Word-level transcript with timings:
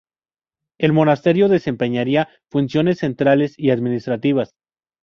El 0.79 0.93
monasterio 0.93 1.47
desempeñaría 1.47 2.27
funciones 2.49 2.97
centrales 2.97 3.53
y 3.55 3.69
administrativas. 3.69 4.55